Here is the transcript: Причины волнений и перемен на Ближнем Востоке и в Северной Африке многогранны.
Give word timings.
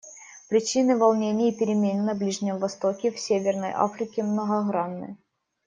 Причины 0.49 0.97
волнений 0.97 1.49
и 1.51 1.55
перемен 1.55 2.05
на 2.05 2.15
Ближнем 2.15 2.57
Востоке 2.57 3.09
и 3.09 3.11
в 3.11 3.19
Северной 3.19 3.69
Африке 3.71 4.23
многогранны. 4.23 5.15